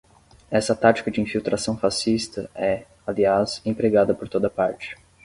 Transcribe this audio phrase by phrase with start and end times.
[0.49, 4.95] Essa tática de infiltração fascista é, aliás, empregada por toda parte